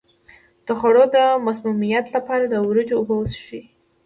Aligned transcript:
د 0.65 0.67
خوړو 0.79 1.03
د 1.15 1.17
مسمومیت 1.45 2.05
لپاره 2.15 2.43
د 2.47 2.55
وریجو 2.67 2.95
اوبه 2.99 3.13
وڅښئ 3.17 3.63